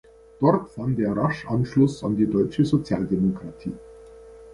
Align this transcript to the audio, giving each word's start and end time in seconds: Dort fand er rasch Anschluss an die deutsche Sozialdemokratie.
Dort 0.39 0.71
fand 0.71 0.97
er 0.99 1.13
rasch 1.15 1.45
Anschluss 1.45 2.03
an 2.03 2.15
die 2.15 2.25
deutsche 2.27 2.65
Sozialdemokratie. 2.65 3.75